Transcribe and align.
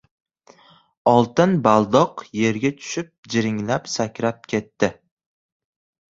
Oltin 1.11 1.51
baldoq 1.67 2.23
yerga 2.37 2.71
tushib 2.79 3.11
jiringlab 3.33 3.91
sakrab 3.97 4.41
ketdi. 4.55 4.91